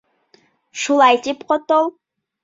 Шулай 0.83 1.19
тип 1.27 1.43
ҡотол! 1.51 1.91